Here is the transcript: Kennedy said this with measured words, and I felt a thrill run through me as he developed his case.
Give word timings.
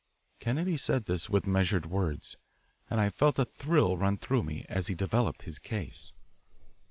Kennedy 0.39 0.77
said 0.77 1.05
this 1.05 1.29
with 1.29 1.45
measured 1.45 1.85
words, 1.85 2.35
and 2.89 2.99
I 2.99 3.09
felt 3.11 3.37
a 3.37 3.45
thrill 3.45 3.97
run 3.97 4.17
through 4.17 4.41
me 4.41 4.65
as 4.67 4.87
he 4.87 4.95
developed 4.95 5.43
his 5.43 5.59
case. 5.59 6.11